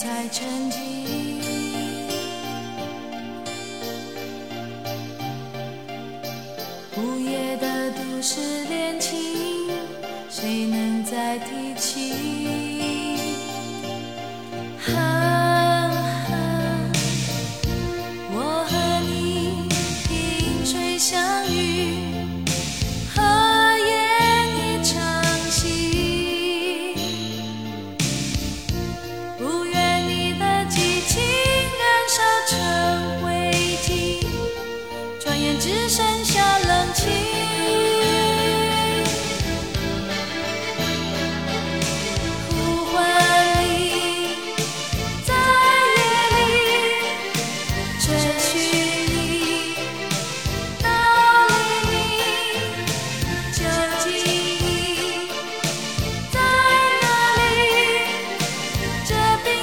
[0.00, 1.39] 才沉寂？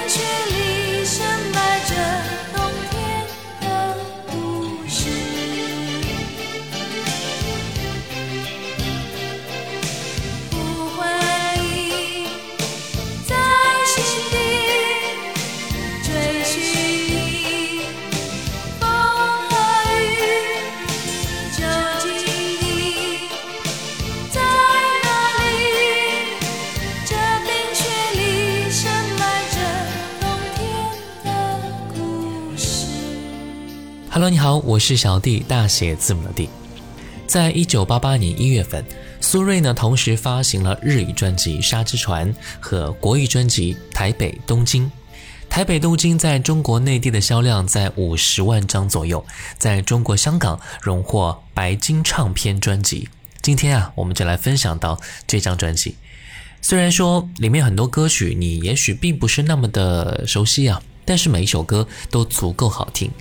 [0.07, 0.56] 冰雪
[34.47, 36.47] 好，我是小弟，大写字母的弟。
[37.27, 38.81] 在一九八八年一月份，
[39.19, 44.85] 苏芮呢同时发行了日语专辑《沙之船》和国语专辑《台北东京》。
[45.49, 49.25] 台北东京在中国内地的销量在五十万张左右，
[49.57, 53.09] 在中国香港荣获白金唱片专辑。
[53.41, 54.97] 今天啊，我们就来分享到
[55.27, 55.97] 这张专辑。
[56.61, 63.11] 虽然说里面很多歌曲你也许并不是那么的熟悉啊，但是每一首歌都足够好听。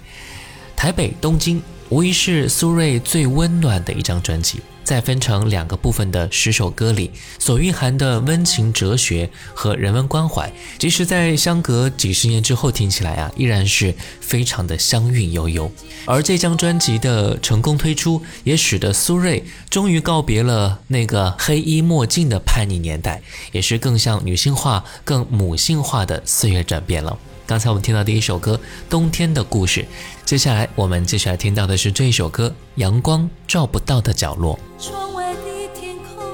[0.77, 4.61] 台北、东京无疑是苏芮最温暖的一张专辑。
[4.85, 15.69] 在分成两个部分的十首歌里，所蕴含的温情、哲学和人文关怀，即使在相隔几十年之后听起来啊，依然是非常的香韵悠悠。
[16.05, 23.21] 而这张专辑的成功推出，也使得苏芮终于告别了那个黑衣墨镜的叛逆年代，
[23.51, 27.19] 也是更像女性化、更母性化的岁月转变了。
[27.45, 28.57] 刚才我们听到第一首歌
[28.91, 29.81] 《冬天的故事》，
[30.27, 32.49] 接下来我们继续来听到的是这一首歌
[32.81, 34.59] 《阳光照不到的角落》。
[34.85, 35.41] 窗外的
[35.73, 36.27] 天空，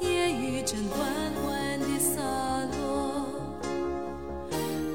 [0.00, 0.98] 夜雨正缓
[1.44, 2.22] 缓地洒
[2.72, 3.26] 落，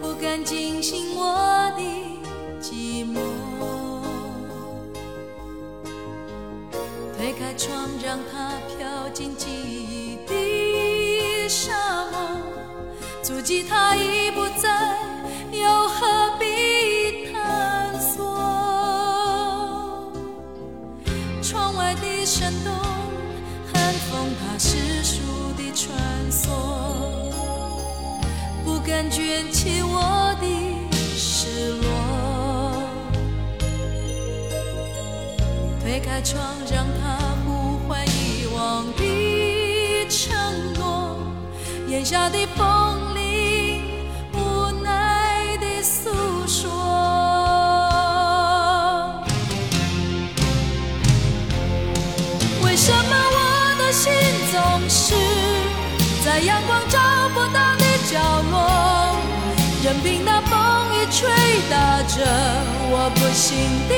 [0.01, 1.83] 不敢惊醒我的
[2.59, 3.19] 寂寞。
[7.15, 12.39] 推开窗，让它飘进记忆的沙漠，
[13.21, 14.97] 足迹它已不在。
[15.51, 16.45] 又何必
[28.95, 30.47] 不敢卷起我的
[31.17, 31.85] 失落。
[35.81, 40.33] 推开窗，让它呼唤遗忘的承
[40.75, 41.17] 诺，
[41.89, 42.44] 眼下的
[61.69, 62.23] 打着
[62.89, 63.55] 我不醒
[63.89, 63.93] 的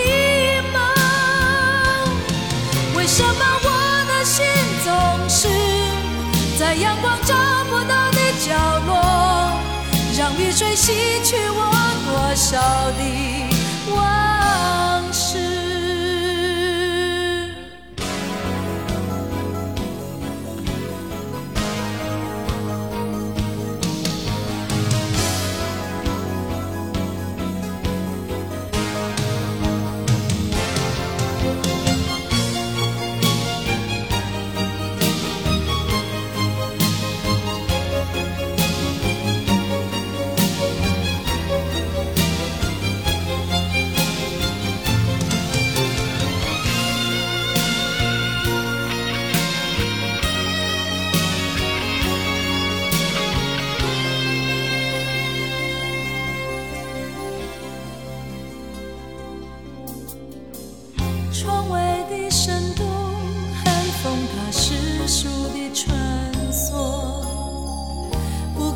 [0.74, 0.76] 梦。
[2.96, 3.30] 为什么
[3.64, 3.68] 我
[4.08, 4.46] 的心
[4.84, 4.88] 总
[5.30, 5.48] 是
[6.60, 7.36] 在阳光照
[7.70, 8.48] 不到的角
[8.88, 8.92] 落，
[10.18, 10.94] 让雨水洗
[11.24, 11.60] 去我
[12.06, 12.58] 多少
[12.98, 13.02] 的
[13.90, 13.96] 温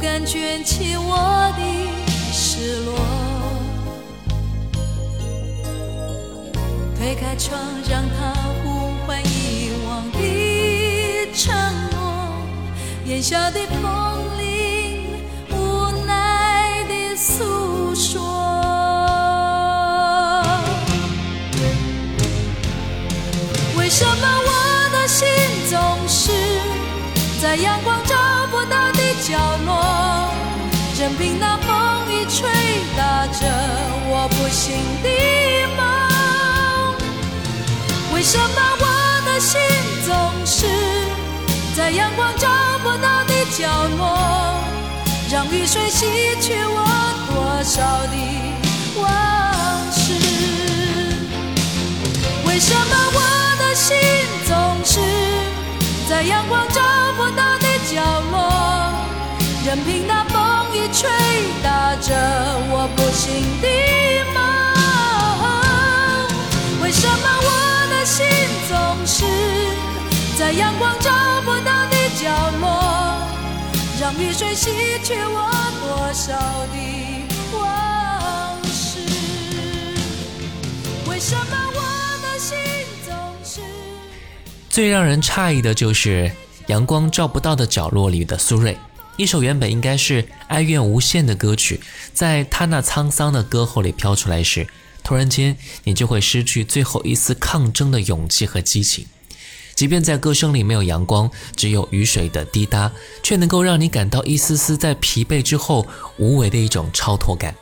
[0.02, 1.62] 敢卷起我的
[2.34, 2.98] 失落。
[6.98, 8.34] 推开窗，让它
[8.64, 10.18] 呼唤遗忘的
[11.36, 11.54] 承
[11.92, 11.98] 诺。
[13.06, 15.22] 眼下的风铃，
[15.52, 18.20] 无奈的诉说。
[23.78, 24.50] 为什么我
[24.94, 25.28] 的心
[25.70, 25.78] 总
[26.08, 26.32] 是
[27.40, 28.11] 在阳光中？
[29.32, 30.28] 角落，
[31.00, 32.50] 任凭那风雨吹
[32.98, 33.48] 打着
[34.10, 35.08] 我不醒的
[35.78, 35.80] 梦。
[38.14, 38.86] 为什么我
[39.26, 39.58] 的心
[40.06, 40.12] 总
[40.46, 40.68] 是
[41.78, 42.50] 在阳光照
[42.84, 44.04] 不到的角落，
[45.32, 46.06] 让雨水洗
[46.42, 46.84] 去我
[47.30, 48.16] 多少的
[49.00, 49.10] 往
[49.94, 50.12] 事？
[52.46, 53.20] 为什么我
[53.60, 53.98] 的心
[54.46, 55.00] 总是
[56.10, 56.82] 在阳光照
[57.16, 58.91] 不到的角落？
[59.64, 61.08] 任凭那风雨吹
[61.62, 62.16] 打着
[62.72, 63.68] 我不醒的
[64.34, 64.42] 梦？
[66.82, 67.14] 为什么
[67.44, 67.50] 我
[67.92, 68.26] 的心
[68.68, 68.76] 总
[69.06, 69.24] 是
[70.36, 71.12] 在阳光照
[71.46, 72.28] 不到的角
[72.60, 72.66] 落？
[74.02, 74.72] 让雨水洗
[75.04, 76.34] 去我多少
[76.74, 76.76] 的
[77.54, 78.98] 往事？
[81.08, 81.80] 为什么我
[82.24, 82.58] 的心
[83.06, 83.14] 总
[83.44, 83.62] 是……
[84.72, 86.32] 最让人诧异的就是
[86.66, 88.76] 阳光照不到的角落里的苏芮，
[89.22, 91.80] 一首原本应该是哀怨无限的歌曲，
[92.12, 94.66] 在他那沧桑的歌喉里飘出来时，
[95.04, 99.06] 突然间你就会失去最后一丝抗争的勇气和激情。
[99.76, 105.86] 即便在歌声里没有阳光，只有雨水的滴答，却能够让你感到一丝丝在疲惫之后
[106.18, 107.54] 无为的一种超脱感。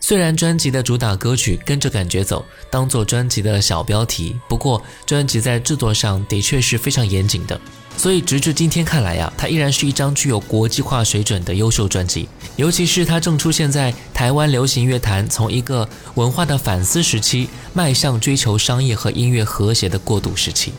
[0.00, 7.60] 虽然专辑的主打歌曲《跟着感觉走》当做专辑的小标题，不过专辑在制作上的确是非常严谨的。
[7.96, 12.28] 所以直至今天看来呀，它依然是一张具有国际化水准的优秀专辑。
[12.56, 20.72] 尤其是它正出现在台湾流行乐坛从一个文化的反思时期，迈向追求商业和音乐和谐的过渡时期，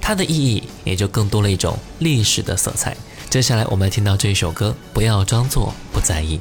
[0.00, 2.96] 它的意义也就更多了一种历史的色彩。
[3.28, 6.40] 接下来我们来听到这首歌，不要装作不在意。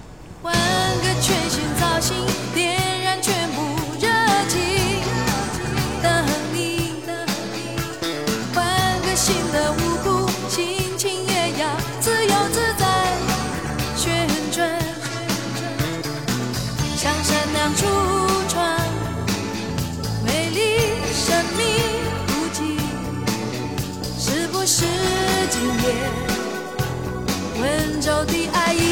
[28.20, 28.89] 我的爱。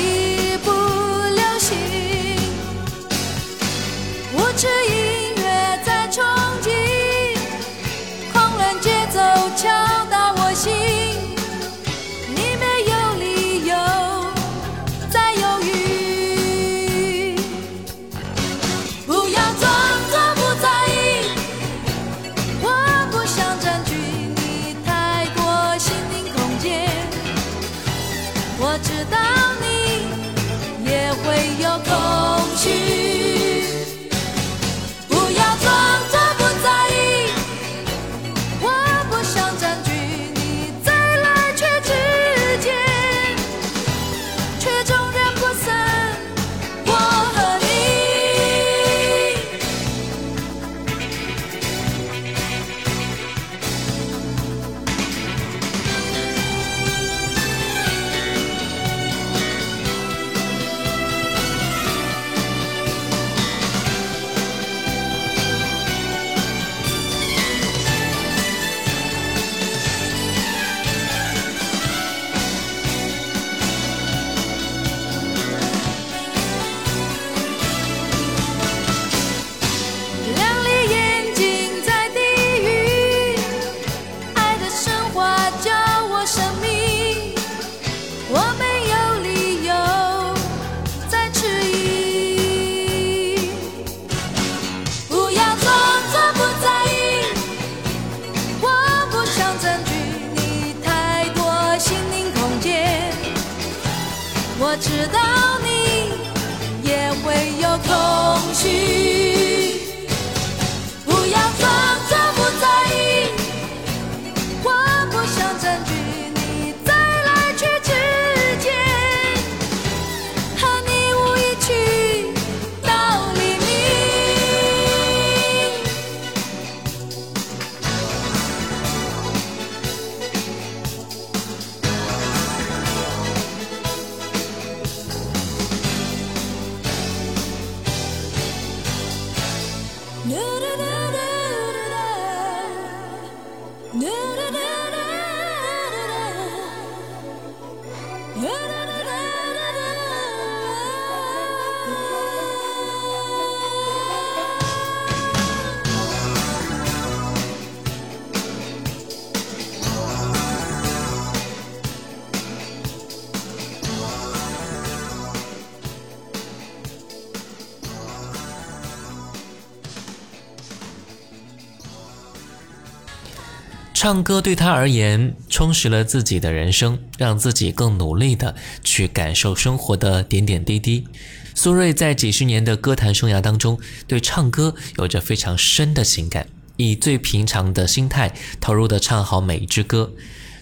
[174.07, 181.05] 唱歌对他而言，充实了自己的人生，让自己更努力的去感受生活的点点滴滴。
[181.53, 186.47] 苏芮在几十年的歌坛生涯当中，对唱歌有着非常深的情感，
[186.77, 190.13] 以最平常的心态投入的唱好每一支歌。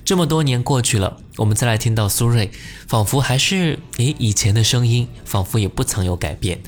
[0.03, 2.49] 这么多年过去了，我们再来听到苏芮，
[2.87, 6.59] 仿佛还是你以前的声音，仿佛也不曾有改变。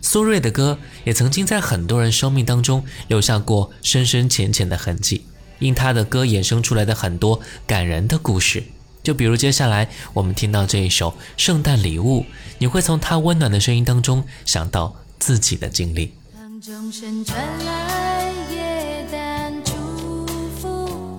[0.00, 5.24] 苏芮的歌也曾经在很多人生命当中留下过深深浅浅的痕迹。
[5.58, 8.64] 因他的歌衍生出来的很多感人的故事，
[9.02, 12.20] 就比如接下来我们听到这一首《圣诞礼物》，
[12.58, 16.14] 你会从他温暖的声音当中想到自己的经历。
[16.32, 20.26] 当钟声传来耶诞祝
[20.60, 21.18] 福，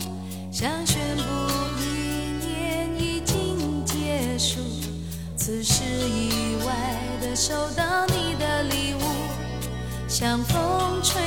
[0.52, 1.24] 想宣布
[1.80, 4.60] 一年已经结束。
[5.38, 6.74] 此时意外
[7.22, 9.02] 的收到你的礼物，
[10.08, 11.22] 像风吹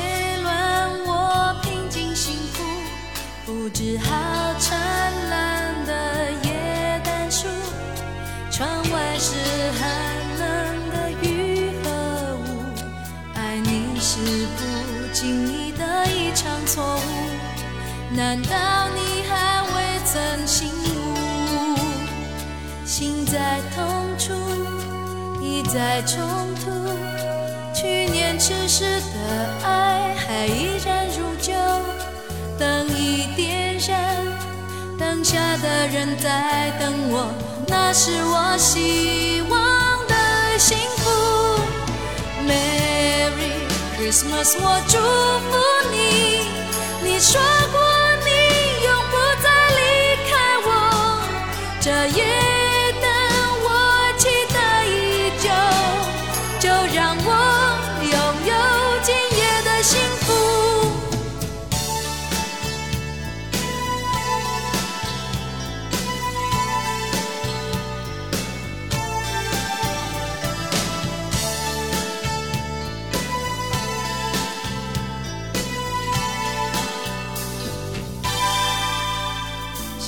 [3.48, 4.78] 布置好灿
[5.30, 7.48] 烂的耶诞树，
[8.50, 9.32] 窗外是
[9.72, 9.88] 寒
[10.38, 11.88] 冷的雨和
[12.36, 12.44] 雾。
[13.34, 14.18] 爱你是
[14.58, 14.60] 不
[15.14, 17.00] 经意的一场错误，
[18.14, 18.50] 难道
[18.94, 21.78] 你还未曾醒悟？
[22.84, 24.34] 心在痛处，
[25.40, 26.20] 意在冲
[26.56, 26.70] 突。
[27.74, 30.97] 去年痴时的爱还依然
[35.28, 37.28] 下的人在等我，
[37.66, 39.60] 那是我希望
[40.08, 41.10] 的幸福。
[42.46, 43.52] Merry
[43.98, 44.96] Christmas，我祝
[45.50, 45.58] 福
[45.92, 46.48] 你。
[47.02, 47.38] 你说
[47.70, 47.78] 过
[48.24, 48.30] 你
[48.86, 49.82] 永不再离
[50.30, 50.32] 开
[50.64, 50.70] 我，
[51.78, 52.57] 这一。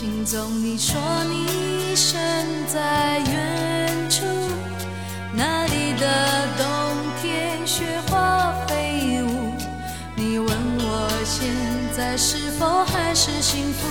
[0.01, 2.19] 心中你说你身
[2.67, 4.25] 在远处，
[5.35, 6.65] 那里的冬
[7.21, 9.53] 天雪花飞舞。
[10.17, 11.47] 你问我现
[11.95, 13.87] 在是否还是幸福，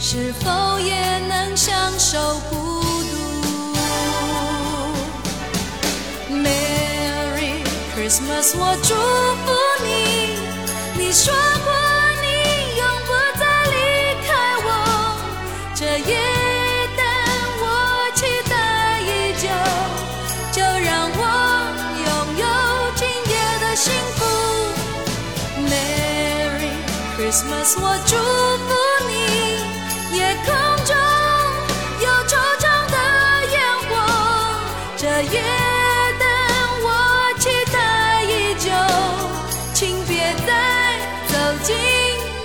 [0.00, 2.18] 是否也能享受
[2.50, 3.76] 孤独
[6.32, 7.62] ？Merry
[7.94, 8.96] Christmas，我祝
[9.46, 9.52] 福
[27.64, 28.68] Christmas，我祝福
[29.08, 29.12] 你。
[30.14, 30.52] 夜空
[30.84, 30.94] 中
[31.98, 32.30] 有惆
[32.60, 32.96] 怅的
[33.52, 33.56] 烟
[33.88, 33.90] 火，
[34.98, 35.02] 这
[35.32, 35.36] 夜
[36.20, 36.22] 灯
[36.82, 36.86] 我
[37.38, 37.76] 期待
[38.24, 38.68] 已久，
[39.72, 40.12] 请别
[40.46, 40.50] 再
[41.26, 41.74] 走进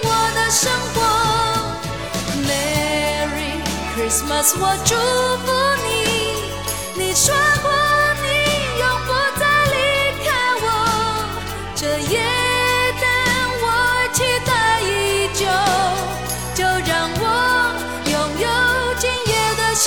[0.03, 0.97] 我的生活。
[2.47, 3.59] Merry
[3.97, 4.95] Christmas，我祝
[5.45, 5.47] 福
[5.83, 5.88] 你。
[6.95, 7.69] 你说过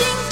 [0.00, 0.31] 夜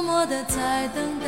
[0.00, 1.26] 默默的在等待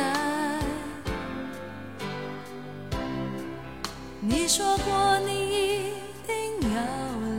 [4.21, 5.93] 你说过你一
[6.25, 6.81] 定要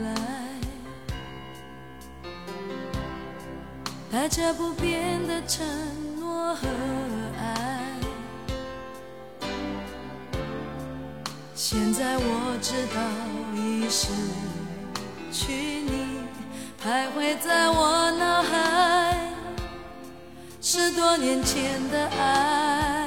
[0.03, 0.15] 来
[4.11, 5.65] 带着不变的承
[6.19, 6.67] 诺和
[7.39, 7.81] 爱。
[11.55, 13.01] 现在我知道
[13.57, 14.09] 已失
[15.31, 16.19] 去你
[16.79, 19.32] 徘徊在我脑海。
[20.75, 23.02] 十多年前的爱。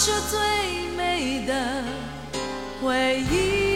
[0.00, 0.38] 是最
[0.96, 1.82] 美的
[2.80, 3.67] 回忆。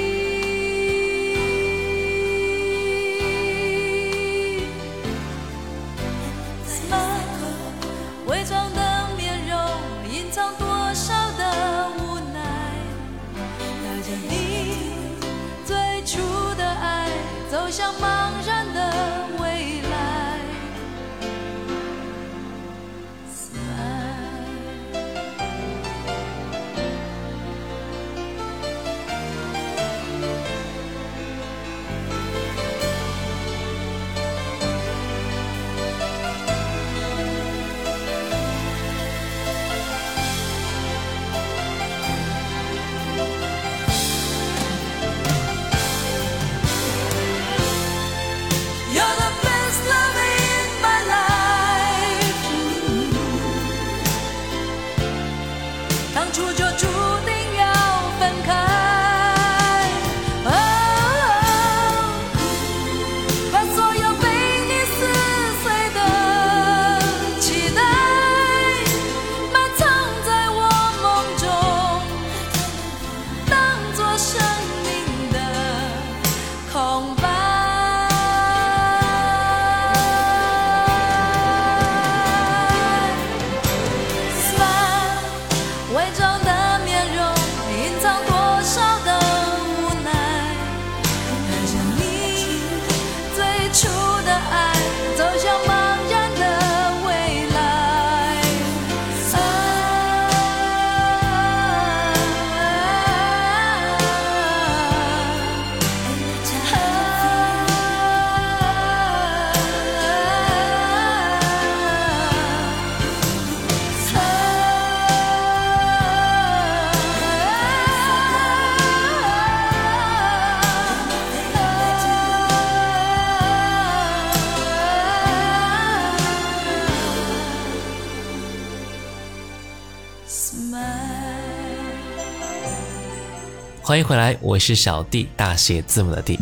[133.92, 136.38] 欢迎回来，我是小弟，大写字母的弟。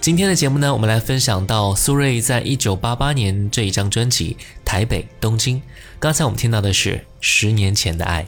[0.00, 5.58] 今天的节目呢，我们来分享到苏芮在一九八八年这一张专辑《台北东京》。
[6.00, 8.26] 刚才我们听到的是十年前的爱，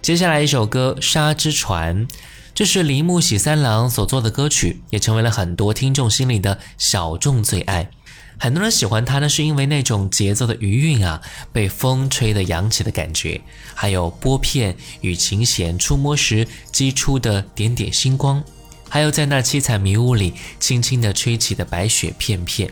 [0.00, 2.06] 接下来一首歌《沙之船》，
[2.54, 7.90] 这是铃木喜三郎所做的歌曲，也成为了很多听众心里的小众最爱。
[8.38, 11.20] 很多人喜欢它呢，是因为那种节奏的余韵啊，
[11.52, 13.40] 被风吹得扬起的感觉，
[13.74, 18.44] 还有拨片与琴弦触摸时击出的点点星光，
[18.88, 22.70] 还有在那七彩迷雾里轻轻地吹起的白雪片片。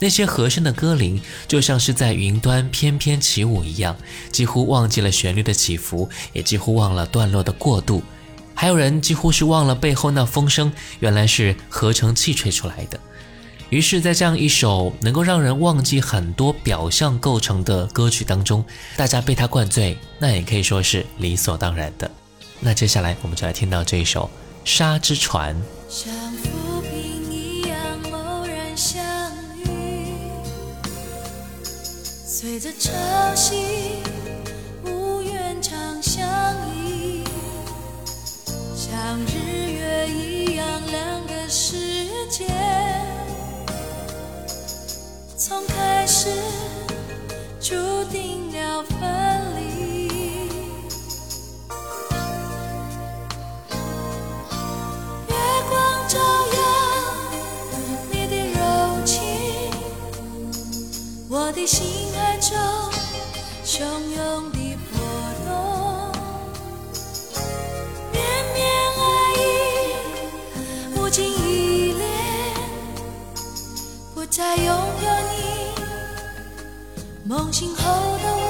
[0.00, 3.96] 那些和声的歌铃，就像是在云端翩翩起舞一样，
[4.32, 8.02] 几乎忘记了旋律的起伏，也几乎忘了段落的过渡。
[8.54, 12.98] 还有人几乎是忘了背后那风声，原来是合成器吹出来的。
[13.74, 18.64] 于是，在这样一首能够让人忘记很多表象构成的歌曲当中，
[18.96, 22.08] 大家被他灌醉，那也可以说是理所当然的。
[22.60, 24.30] 那接下来，我们就来听到这一首
[24.70, 25.56] 《沙之船》。
[25.88, 27.76] 像浮萍一样
[28.12, 29.04] 偶然相，
[32.24, 32.92] 随着潮
[33.34, 33.56] 汐
[34.84, 36.24] 无缘长相
[36.76, 37.24] 依，
[38.76, 41.74] 像日月一样两个世
[42.30, 42.46] 界，
[45.46, 46.30] 从开始
[47.60, 47.74] 注
[48.10, 48.96] 定了分
[49.58, 50.08] 离。
[55.28, 55.34] 月
[55.68, 56.58] 光照耀
[58.10, 58.58] 你的柔
[59.04, 59.20] 情，
[61.28, 62.56] 我的心海中
[63.66, 63.82] 汹
[64.16, 64.58] 涌的
[64.90, 64.98] 波
[65.44, 65.52] 动，
[68.12, 68.16] 绵
[68.54, 68.64] 绵
[68.96, 69.04] 爱
[69.36, 69.42] 意
[70.96, 72.02] 无尽依恋，
[74.14, 75.23] 不再拥有，
[77.26, 77.82] 梦醒后
[78.18, 78.43] 的我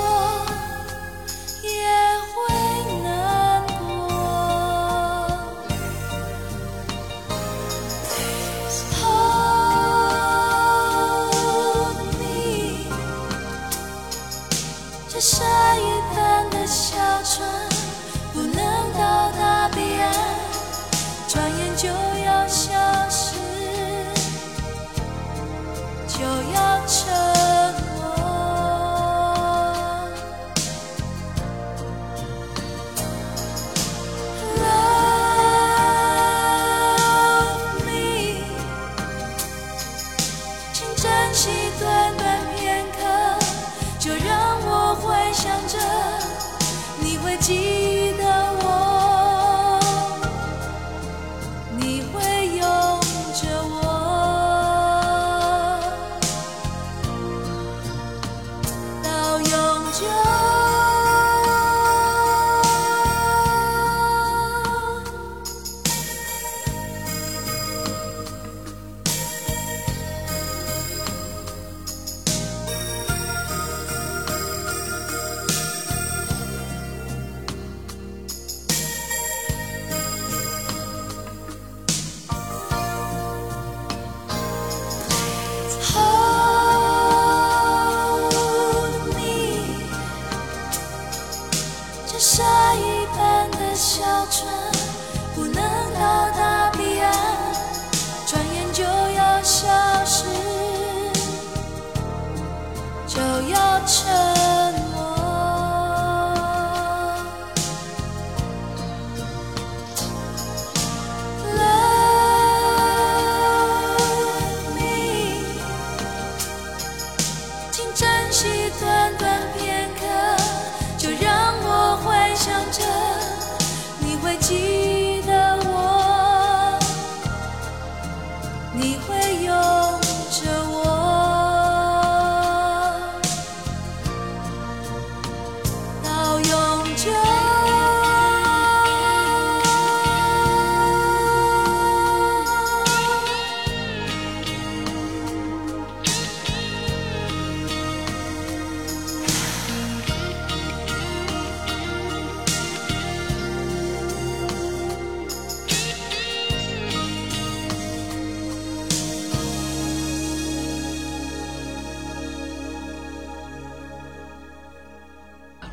[103.07, 104.34] 就要成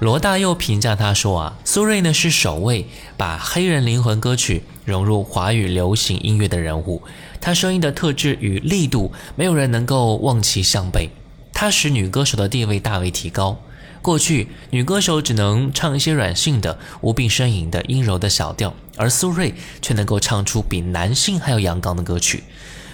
[0.01, 2.87] 罗大佑评价他说啊，苏芮呢是首位
[3.17, 7.03] 把黑人灵魂歌曲融入华语流行音乐的人物。
[7.39, 11.11] 她声音的特质与力度，没有人能够望其项背。
[11.53, 13.61] 她使女歌手的地位大为提高。
[14.01, 22.43] 过去女歌手只能唱一些软性的、无病呻吟的阴柔的小调，而苏芮却能够唱出比男性还要阳刚的歌曲。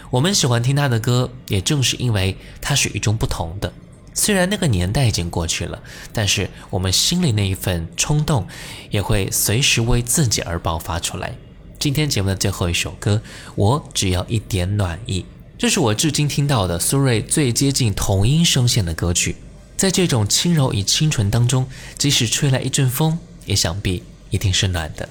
[0.09, 3.71] 我们喜欢听他的歌，也正是因为他是与众不同的。
[4.17, 8.47] 虽然那个年代已经过去了，但是我们心里那一份冲动，
[8.89, 11.37] 也会随时为自己而爆发出来。
[11.77, 13.21] 今天节目的最后一首歌，
[13.53, 15.23] 我只要一点暖意，
[15.55, 19.35] 这是我至今听到的苏芮最接近童音声线的歌曲。
[19.77, 21.67] 在这种轻柔与清纯当中，
[21.99, 24.01] 即使吹来一阵风，也想必
[24.31, 25.07] 一定是暖的。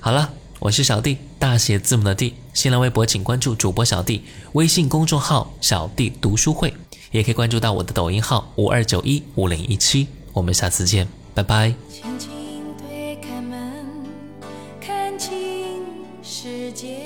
[0.00, 2.34] 好了，我是小弟，大写字母的弟。
[2.54, 6.72] 新浪微博请关注主播小弟，微信公众号小弟读书会。
[7.10, 11.72] 也可以关注到我的抖音号五二九一五零一七，我们下次见，拜拜。
[11.90, 12.30] 轻轻
[12.76, 13.84] 推开门，
[14.80, 15.32] 看清
[16.22, 16.98] 世界，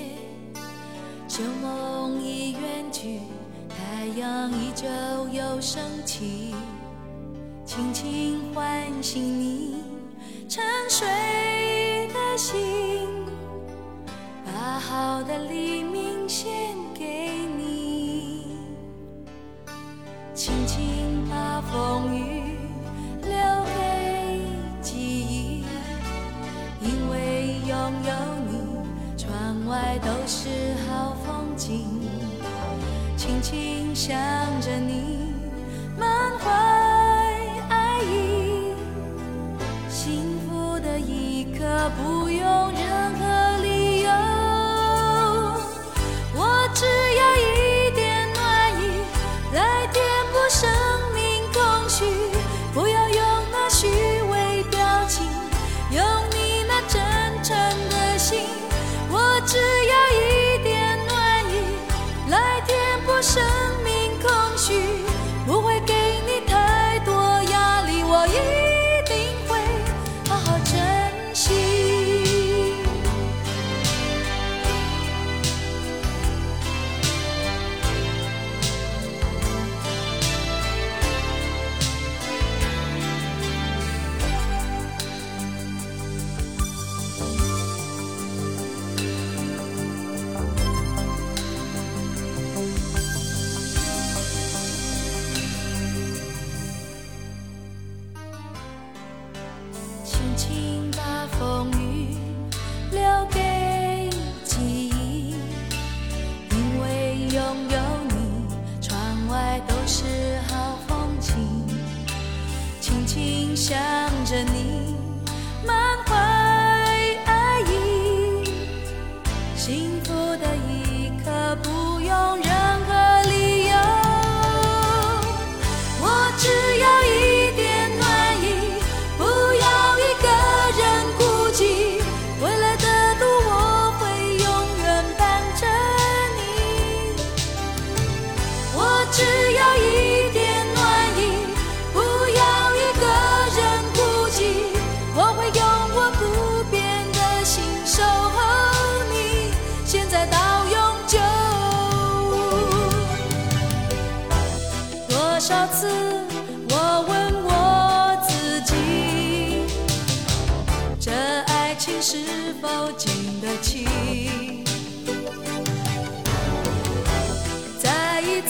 [1.28, 2.60] 旧梦已远
[2.92, 3.20] 去，
[3.68, 4.86] 太阳依旧
[5.32, 6.54] 又升起，
[7.64, 9.41] 轻轻唤醒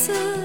[0.02, 0.41] 次